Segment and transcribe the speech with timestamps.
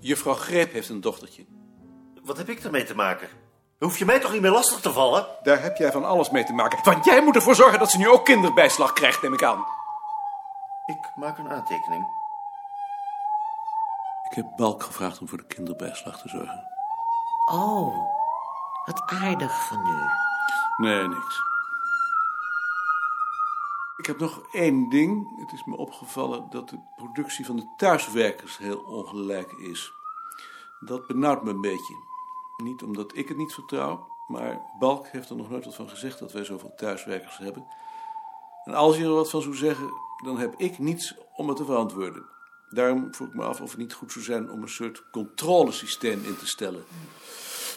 [0.00, 1.46] Juffrouw Greep heeft een dochtertje.
[2.22, 3.28] Wat heb ik ermee te maken?
[3.78, 5.26] Hoef je mij toch niet meer lastig te vallen?
[5.42, 6.78] Daar heb jij van alles mee te maken.
[6.82, 9.64] Want jij moet ervoor zorgen dat ze nu ook kinderbijslag krijgt, neem ik aan.
[10.86, 12.04] Ik maak een aantekening.
[14.30, 16.68] Ik heb Balk gevraagd om voor de kinderbijslag te zorgen.
[17.52, 17.96] Oh,
[18.84, 20.08] wat aardig van u.
[20.84, 21.49] Nee, niks.
[24.00, 25.40] Ik heb nog één ding.
[25.40, 29.92] Het is me opgevallen dat de productie van de thuiswerkers heel ongelijk is.
[30.80, 31.94] Dat benauwt me een beetje.
[32.56, 36.18] Niet omdat ik het niet vertrouw, maar Balk heeft er nog nooit wat van gezegd
[36.18, 37.66] dat wij zoveel thuiswerkers hebben.
[38.64, 39.90] En als je er wat van zou zeggen,
[40.24, 42.24] dan heb ik niets om het te verantwoorden.
[42.68, 46.24] Daarom vroeg ik me af of het niet goed zou zijn om een soort controlesysteem
[46.24, 46.84] in te stellen.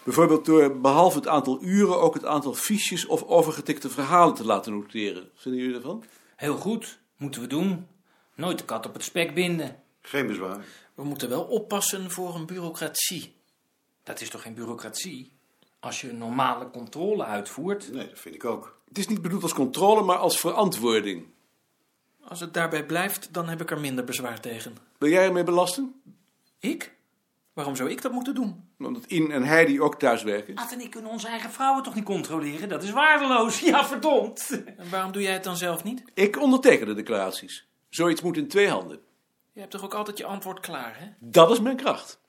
[0.03, 4.71] Bijvoorbeeld door behalve het aantal uren ook het aantal fiches of overgetikte verhalen te laten
[4.73, 5.29] noteren.
[5.35, 6.03] Vinden jullie ervan?
[6.35, 7.87] Heel goed, moeten we doen.
[8.35, 9.81] Nooit de kat op het spek binden.
[10.01, 10.65] Geen bezwaar.
[10.95, 13.35] We moeten wel oppassen voor een bureaucratie.
[14.03, 15.31] Dat is toch geen bureaucratie?
[15.79, 17.91] Als je een normale controle uitvoert.
[17.91, 18.81] Nee, dat vind ik ook.
[18.87, 21.25] Het is niet bedoeld als controle, maar als verantwoording.
[22.23, 24.77] Als het daarbij blijft, dan heb ik er minder bezwaar tegen.
[24.97, 26.01] Wil jij ermee belasten?
[26.59, 26.92] Ik?
[27.53, 28.69] Waarom zou ik dat moeten doen?
[28.79, 30.55] Omdat In en Heidi ook thuiswerken.
[30.55, 32.69] Ad en ik kunnen onze eigen vrouwen toch niet controleren?
[32.69, 33.59] Dat is waardeloos.
[33.73, 34.63] Ja, verdomd.
[34.77, 36.03] En waarom doe jij het dan zelf niet?
[36.13, 37.67] Ik onderteken de declaraties.
[37.89, 38.99] Zoiets moet in twee handen.
[39.51, 41.05] Je hebt toch ook altijd je antwoord klaar, hè?
[41.19, 42.19] Dat is mijn kracht.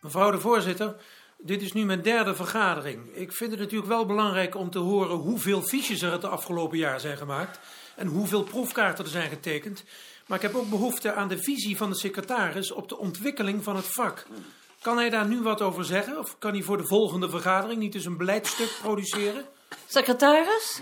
[0.00, 0.96] Mevrouw de voorzitter,
[1.38, 3.14] dit is nu mijn derde vergadering.
[3.14, 7.00] Ik vind het natuurlijk wel belangrijk om te horen hoeveel fiches er het afgelopen jaar
[7.00, 7.58] zijn gemaakt
[7.96, 9.84] en hoeveel proefkaarten er zijn getekend.
[10.26, 13.76] Maar ik heb ook behoefte aan de visie van de secretaris op de ontwikkeling van
[13.76, 14.26] het vak.
[14.80, 16.18] Kan hij daar nu wat over zeggen?
[16.18, 19.46] Of kan hij voor de volgende vergadering niet eens een beleidstuk produceren?
[19.86, 20.80] Secretaris?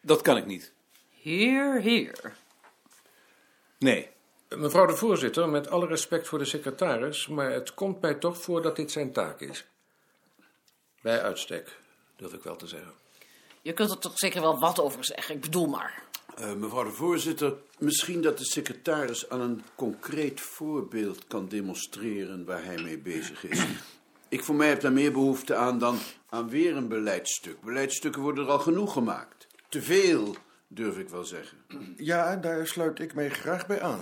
[0.00, 0.72] Dat kan ik niet.
[1.10, 2.36] Hier, hier.
[3.78, 4.08] Nee.
[4.48, 8.62] Mevrouw de voorzitter, met alle respect voor de secretaris, maar het komt mij toch voor
[8.62, 9.64] dat dit zijn taak is.
[11.00, 11.78] Bij uitstek,
[12.16, 12.92] durf ik wel te zeggen.
[13.62, 16.02] Je kunt er toch zeker wel wat over zeggen, ik bedoel maar.
[16.40, 22.64] Uh, mevrouw de voorzitter, misschien dat de secretaris aan een concreet voorbeeld kan demonstreren waar
[22.64, 23.64] hij mee bezig is.
[24.28, 25.98] Ik voor mij heb daar meer behoefte aan dan
[26.28, 27.60] aan weer een beleidstuk.
[27.60, 29.46] Beleidsstukken worden er al genoeg gemaakt.
[29.68, 30.36] Te veel,
[30.68, 31.58] durf ik wel zeggen.
[31.96, 34.00] Ja, daar sluit ik mij graag bij aan.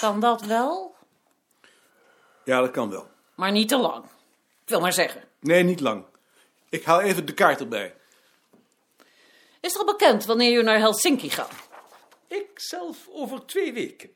[0.00, 0.94] Kan dat wel?
[2.44, 3.08] Ja, dat kan wel.
[3.34, 4.04] Maar niet te lang.
[4.64, 5.22] Ik wil maar zeggen.
[5.40, 6.04] Nee, niet lang.
[6.68, 7.94] Ik haal even de kaart erbij.
[9.64, 11.52] Is er al bekend wanneer u naar Helsinki gaat?
[12.28, 14.10] Ik zelf over twee weken.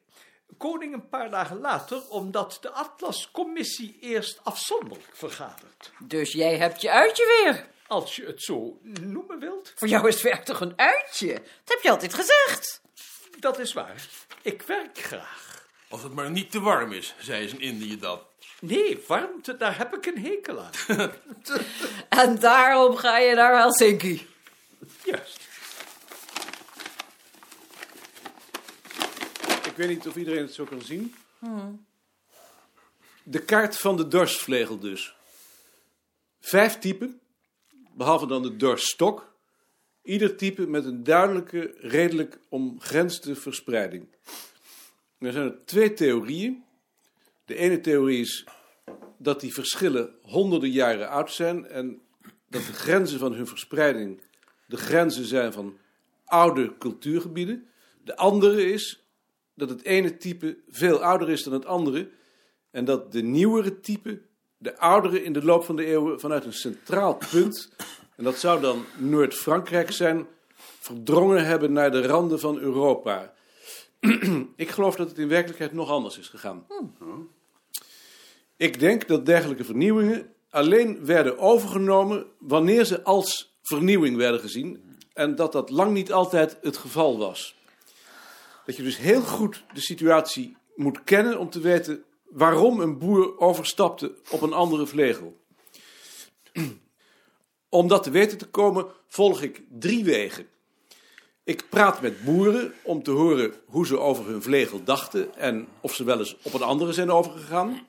[0.59, 5.91] Koning een paar dagen later, omdat de Atlascommissie eerst afzonderlijk vergadert.
[5.99, 7.67] Dus jij hebt je uitje weer.
[7.87, 9.73] Als je het zo noemen wilt.
[9.77, 11.33] Voor jou is werk toch een uitje?
[11.33, 12.81] Dat heb je altijd gezegd.
[13.39, 14.09] Dat is waar.
[14.43, 15.67] Ik werk graag.
[15.89, 18.21] Als het maar niet te warm is, zei ze in Indië dan.
[18.61, 20.71] Nee, warmte, daar heb ik een hekel aan.
[22.25, 24.37] en daarom ga je naar Helsinki.
[25.05, 25.49] Juist.
[29.65, 31.15] Ik weet niet of iedereen het zo kan zien.
[33.23, 35.15] De kaart van de dorstvlegel dus.
[36.41, 37.21] Vijf typen,
[37.95, 39.33] behalve dan de dorststok.
[40.03, 44.07] Ieder type met een duidelijke, redelijk omgrensde verspreiding.
[45.19, 46.65] Er zijn er twee theorieën.
[47.45, 48.47] De ene theorie is
[49.17, 52.01] dat die verschillen honderden jaren oud zijn en
[52.49, 54.21] dat de grenzen van hun verspreiding
[54.67, 55.79] de grenzen zijn van
[56.25, 57.69] oude cultuurgebieden.
[58.05, 59.03] De andere is
[59.59, 62.09] dat het ene type veel ouder is dan het andere
[62.71, 64.21] en dat de nieuwere type
[64.59, 67.71] de oudere in de loop van de eeuwen vanuit een centraal punt,
[68.17, 70.27] en dat zou dan Noord-Frankrijk zijn,
[70.79, 73.35] verdrongen hebben naar de randen van Europa.
[74.57, 76.67] Ik geloof dat het in werkelijkheid nog anders is gegaan.
[78.57, 85.35] Ik denk dat dergelijke vernieuwingen alleen werden overgenomen wanneer ze als vernieuwing werden gezien en
[85.35, 87.58] dat dat lang niet altijd het geval was.
[88.69, 93.39] Dat je dus heel goed de situatie moet kennen om te weten waarom een boer
[93.39, 95.41] overstapte op een andere vlegel.
[97.69, 100.47] Om dat te weten te komen volg ik drie wegen.
[101.45, 105.95] Ik praat met boeren om te horen hoe ze over hun vlegel dachten en of
[105.95, 107.87] ze wel eens op een andere zijn overgegaan.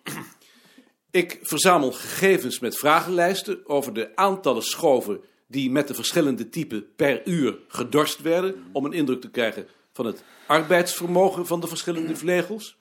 [1.11, 7.27] Ik verzamel gegevens met vragenlijsten over de aantallen schoven die met de verschillende typen per
[7.27, 9.67] uur gedorst werden, om een indruk te krijgen
[9.99, 12.77] van het arbeidsvermogen van de verschillende vlegels.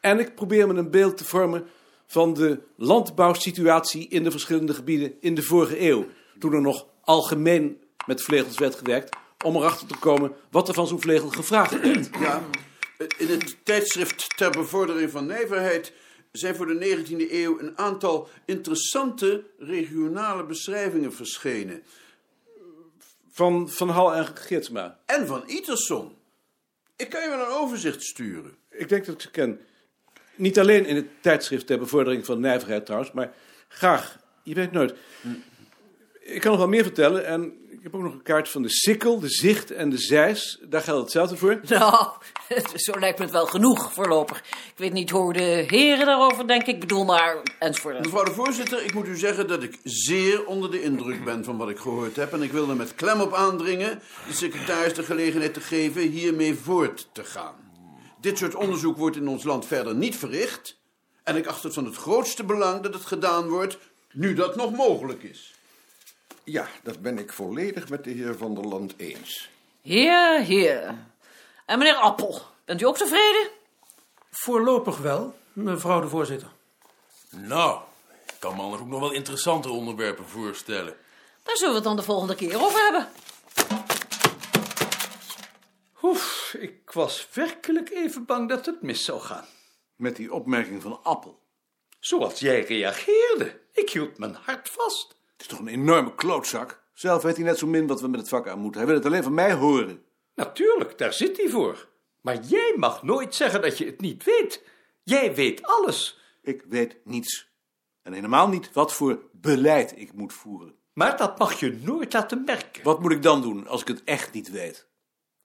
[0.00, 1.66] En ik probeer me een beeld te vormen
[2.06, 6.06] van de landbouwsituatie in de verschillende gebieden in de vorige eeuw,
[6.38, 10.86] toen er nog algemeen met vlegels werd gewerkt, om erachter te komen wat er van
[10.86, 12.08] zo'n vlegel gevraagd werd.
[12.20, 12.42] Ja,
[13.18, 15.92] In het tijdschrift ter bevordering van nijverheid
[16.32, 21.82] zijn voor de 19e eeuw een aantal interessante regionale beschrijvingen verschenen.
[23.30, 24.98] Van Van Hal en Gidsma.
[25.06, 26.17] En van Iterson.
[26.98, 28.56] Ik kan je wel een overzicht sturen.
[28.70, 29.60] Ik denk dat ik ze ken.
[30.34, 33.32] Niet alleen in het tijdschrift ter bevordering van nijverheid trouwens, maar
[33.68, 34.18] graag.
[34.42, 34.94] Je weet nooit.
[36.28, 38.70] Ik kan nog wel meer vertellen en ik heb ook nog een kaart van de
[38.70, 40.58] Sikkel, de Zicht en de Zeis.
[40.68, 41.60] Daar geldt hetzelfde voor.
[41.68, 42.08] Nou,
[42.74, 44.38] zo lijkt me het wel genoeg voorlopig.
[44.48, 46.74] Ik weet niet hoe de heren daarover denken.
[46.74, 47.98] Ik bedoel maar, enzovoort.
[47.98, 51.56] Mevrouw de voorzitter, ik moet u zeggen dat ik zeer onder de indruk ben van
[51.56, 52.32] wat ik gehoord heb.
[52.32, 56.54] En ik wil er met klem op aandringen de secretaris de gelegenheid te geven hiermee
[56.54, 57.54] voort te gaan.
[58.20, 60.80] Dit soort onderzoek wordt in ons land verder niet verricht.
[61.22, 63.78] En ik acht het van het grootste belang dat het gedaan wordt,
[64.12, 65.57] nu dat nog mogelijk is.
[66.50, 69.50] Ja, dat ben ik volledig met de heer Van der Land eens.
[69.82, 70.94] Heer, heer.
[71.66, 73.50] En meneer Appel, bent u ook tevreden?
[74.30, 76.48] Voorlopig wel, mevrouw de voorzitter.
[77.30, 77.80] Nou,
[78.26, 80.96] ik kan me anders ook nog wel interessante onderwerpen voorstellen.
[81.42, 83.08] Daar zullen we het dan de volgende keer over hebben.
[86.02, 89.46] Oef, ik was werkelijk even bang dat het mis zou gaan.
[89.96, 91.42] Met die opmerking van Appel.
[92.00, 93.60] Zoals jij reageerde.
[93.72, 95.17] Ik hield mijn hart vast.
[95.38, 96.82] Het is toch een enorme klootzak.
[96.92, 98.80] Zelf weet hij net zo min wat we met het vak aan moeten.
[98.80, 100.04] Hij wil het alleen van mij horen.
[100.34, 101.88] Natuurlijk, daar zit hij voor.
[102.20, 104.62] Maar jij mag nooit zeggen dat je het niet weet.
[105.02, 106.20] Jij weet alles.
[106.42, 107.48] Ik weet niets.
[108.02, 110.74] En helemaal niet wat voor beleid ik moet voeren.
[110.92, 112.82] Maar dat mag je nooit laten merken.
[112.82, 114.86] Wat moet ik dan doen als ik het echt niet weet?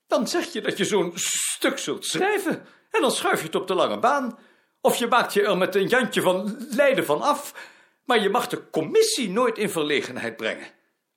[0.08, 2.66] Dan zeg je dat je zo'n stuk zult schrijven.
[2.92, 4.38] En dan schuif je het op de lange baan.
[4.82, 7.72] Of je maakt je er met een Jantje van Leiden van af.
[8.04, 10.68] Maar je mag de commissie nooit in verlegenheid brengen.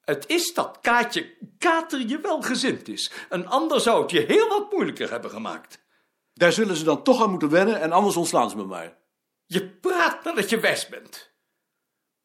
[0.00, 3.12] Het is dat Kaatje Kater je wel gezind is.
[3.28, 5.84] Een ander zou het je heel wat moeilijker hebben gemaakt.
[6.34, 8.96] Daar zullen ze dan toch aan moeten wennen en anders ontslaan ze me maar.
[9.46, 11.34] Je praat nadat je wijs bent.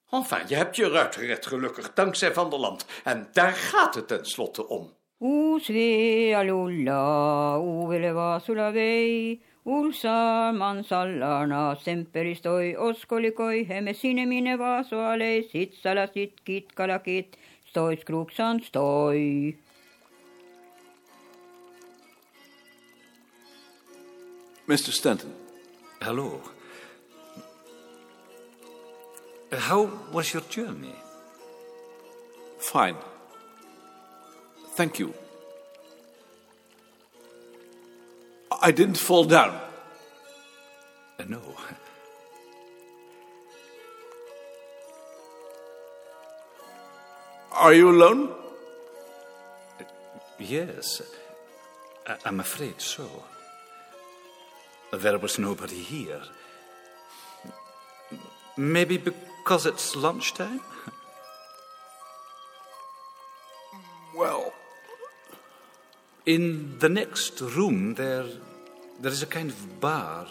[0.10, 2.86] Enfin, je hebt je ruit gered gelukkig, dankzij Van der Land.
[3.04, 4.94] En daar gaat het tenslotte om.
[5.60, 8.40] Svea lulla, uveleva
[9.64, 17.38] sulavei, ulsa mansallarna, semperistoi, oskolikoi, heme sinemine vasoale, sitsalasit, kitkalakit,
[17.70, 19.56] stoi skruksan stoi.
[24.68, 24.92] Mr.
[24.92, 25.34] Stanton.
[26.02, 26.42] Hello.
[29.52, 30.96] How was your journey?
[32.60, 32.96] Fine.
[34.78, 35.14] Thank you.
[38.62, 39.60] I didn't fall down.
[41.20, 41.42] Uh, no.
[47.52, 48.30] Are you alone?
[50.40, 51.02] Yes,
[52.08, 53.08] I- I'm afraid so.
[54.92, 56.22] There was nobody here.
[58.58, 60.62] Maybe because it's lunchtime?
[64.16, 64.54] Well,
[66.26, 68.26] In the next room, there,
[69.02, 70.28] there is a kind of bar.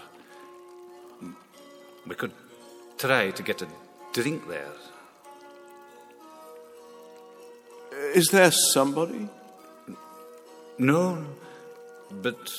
[2.06, 2.32] We could
[2.98, 3.68] try to get a
[4.12, 4.74] drink there.
[8.14, 9.28] is there somebody?
[10.78, 11.24] No,
[12.10, 12.50] but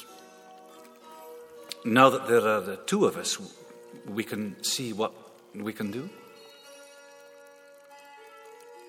[1.83, 3.37] now that there are the two of us,
[4.07, 5.13] we can see what
[5.55, 6.09] we can do.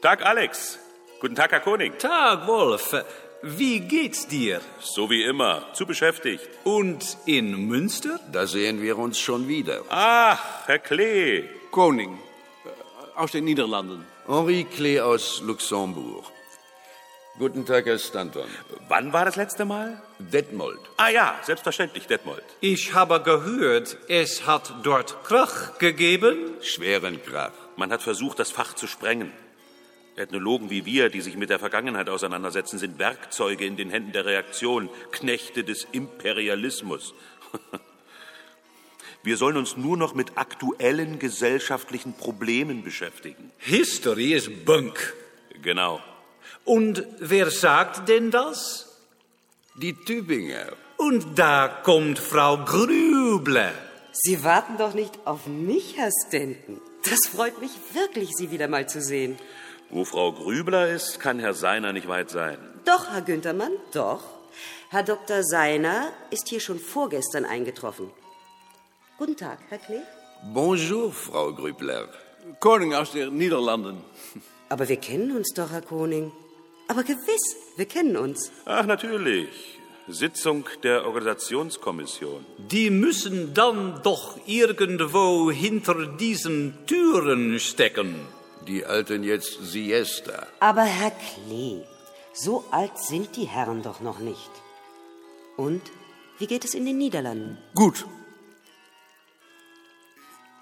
[0.02, 0.78] Tag, Alex.
[1.20, 1.94] Guten Tag, Herr Koning.
[1.98, 2.94] Tag, Wolf.
[3.42, 4.60] Wie geht's dir?
[4.80, 6.48] So wie immer, zu beschäftigt.
[6.64, 8.20] Und in Münster?
[8.30, 9.82] Da sehen wir uns schon wieder.
[9.88, 11.44] Ach, Herr Klee.
[11.72, 12.18] Koning.
[12.64, 14.06] eh, Aus den Niederlanden.
[14.26, 16.24] Henri Klee aus Luxemburg.
[17.38, 18.46] Guten Tag, Herr Stanton.
[18.88, 20.00] Wann war das letzte Mal?
[20.18, 20.78] Detmold.
[20.98, 22.44] Ah ja, selbstverständlich, Detmold.
[22.60, 26.36] Ich habe gehört, es hat dort Krach gegeben.
[26.60, 27.52] Schweren Krach.
[27.76, 29.32] Man hat versucht, das Fach zu sprengen.
[30.16, 34.26] Ethnologen wie wir, die sich mit der Vergangenheit auseinandersetzen, sind Werkzeuge in den Händen der
[34.26, 37.14] Reaktion, Knechte des Imperialismus.
[39.24, 43.52] Wir sollen uns nur noch mit aktuellen gesellschaftlichen Problemen beschäftigen.
[43.58, 45.14] History is bunk.
[45.62, 46.00] Genau.
[46.64, 48.98] Und wer sagt denn das?
[49.74, 50.72] Die Tübinger.
[50.96, 53.72] Und da kommt Frau Grüble.
[54.12, 56.80] Sie warten doch nicht auf mich, Herr Stanton.
[57.04, 59.38] Das freut mich wirklich, Sie wieder mal zu sehen.
[59.94, 62.56] Wo Frau Grübler ist, kann Herr Seiner nicht weit sein.
[62.86, 64.22] Doch, Herr Günthermann, doch.
[64.88, 65.42] Herr Dr.
[65.42, 68.10] Seiner ist hier schon vorgestern eingetroffen.
[69.18, 70.00] Guten Tag, Herr Klee.
[70.50, 72.08] Bonjour, Frau Grübler.
[72.58, 73.98] Koning aus den Niederlanden.
[74.70, 76.32] Aber wir kennen uns doch, Herr Koning.
[76.88, 78.50] Aber gewiss, wir kennen uns.
[78.64, 79.78] Ach, natürlich.
[80.08, 82.46] Sitzung der Organisationskommission.
[82.56, 88.26] Die müssen dann doch irgendwo hinter diesen Türen stecken.
[88.66, 90.46] Die halten jetzt Siesta.
[90.60, 91.84] Aber Herr Klee,
[92.32, 94.50] so alt sind die Herren doch noch nicht.
[95.56, 95.82] Und
[96.38, 97.58] wie geht es in den Niederlanden?
[97.74, 98.06] Gut.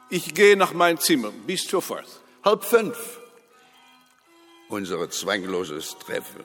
[0.08, 1.30] Ich gehe nach mein Zimmer.
[1.46, 2.08] Bis sofort.
[2.44, 3.20] Halb fünf.
[4.68, 6.44] Unser zwangloses Treffen.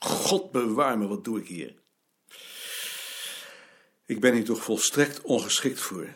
[0.00, 1.74] God bewaar me, wat doe ik hier?
[4.06, 6.08] Ik ben hier toch volstrekt ongeschikt voor.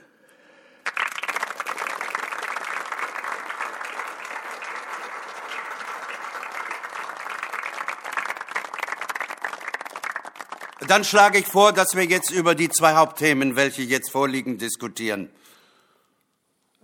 [10.89, 15.31] Dann schlage ich vor, dass wir jetzt über die zwei Hauptthemen, welche jetzt vorliegen, diskutieren.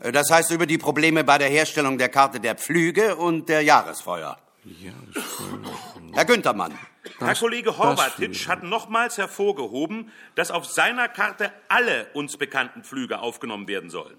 [0.01, 3.63] Äh, Das heißt über die Probleme bei der Herstellung der Karte der Pflüge und der
[3.63, 4.39] Jahresfeuer.
[6.13, 6.79] Herr Günthermann.
[7.19, 13.69] Herr Kollege Horvatitsch hat nochmals hervorgehoben, dass auf seiner Karte alle uns bekannten Pflüge aufgenommen
[13.69, 14.17] werden sollen.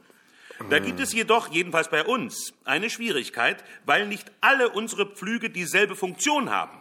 [0.70, 5.96] Da gibt es jedoch, jedenfalls bei uns, eine Schwierigkeit, weil nicht alle unsere Pflüge dieselbe
[5.96, 6.81] Funktion haben.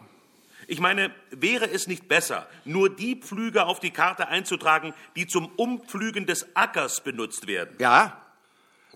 [0.71, 5.47] Ich meine, wäre es nicht besser, nur die Pflüge auf die Karte einzutragen, die zum
[5.57, 7.75] Umpflügen des Ackers benutzt werden?
[7.77, 8.25] Ja,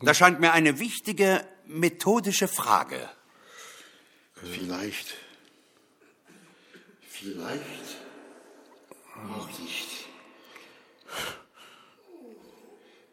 [0.02, 3.10] das scheint mir eine wichtige methodische Frage.
[4.36, 5.16] Vielleicht.
[7.02, 7.98] Vielleicht
[9.30, 9.90] auch nicht.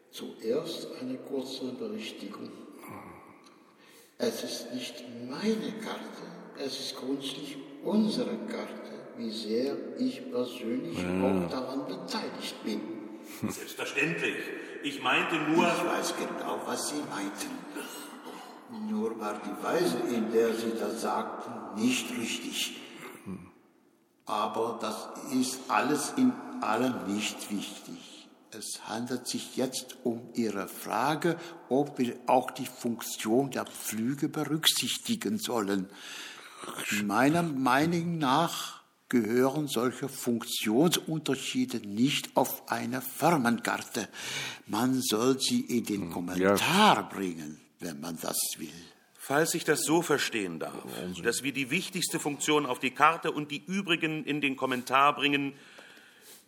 [0.09, 2.49] Zuerst eine kurze Berichtigung.
[4.19, 6.23] Es ist nicht meine Karte,
[6.57, 11.09] es ist grundsätzlich unsere Karte, wie sehr ich persönlich Ja.
[11.23, 12.81] auch daran beteiligt bin.
[13.49, 14.35] Selbstverständlich.
[14.83, 15.65] Ich meinte nur.
[15.67, 17.51] Ich weiß genau, was Sie meinten.
[18.89, 22.79] Nur war die Weise, in der Sie das sagten, nicht richtig.
[24.25, 28.27] Aber das ist alles in allem nicht wichtig.
[28.51, 31.37] Es handelt sich jetzt um Ihre Frage,
[31.69, 35.89] ob wir auch die Funktion der Pflüge berücksichtigen sollen.
[37.03, 44.09] Meiner Meinung nach gehören solche Funktionsunterschiede nicht auf eine Firmenkarte.
[44.65, 48.73] Man soll sie in den Kommentar bringen, wenn man das will.
[49.15, 50.83] Falls ich das so verstehen darf,
[51.23, 55.53] dass wir die wichtigste Funktion auf die Karte und die übrigen in den Kommentar bringen,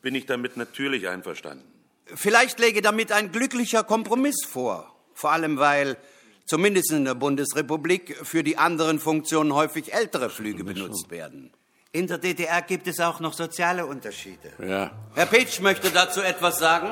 [0.02, 1.64] bin ich damit natürlich einverstanden.
[2.06, 4.94] Vielleicht läge damit ein glücklicher Kompromiss vor.
[5.14, 5.98] Vor allem, weil
[6.46, 11.52] zumindest in der Bundesrepublik für die anderen Funktionen häufig ältere Flüge benutzt werden.
[11.92, 14.52] In der DDR gibt es auch noch soziale Unterschiede.
[14.60, 14.92] Ja.
[15.14, 16.90] Herr Petsch möchte dazu etwas sagen.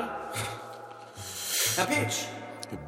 [1.76, 2.24] Herr Petsch,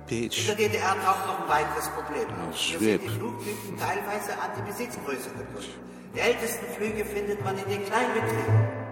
[0.08, 2.56] in der DDR taucht noch ein weiteres Problem auf.
[2.56, 2.98] Hier schwer.
[2.98, 5.74] sind die Flugtypen teilweise an die Besitzgröße gebunden.
[6.14, 8.85] Die ältesten Flüge findet man in den Kleinbetrieben.